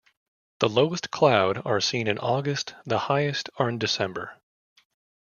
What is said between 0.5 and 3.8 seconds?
The lowest cloud are seen in August; the highest are in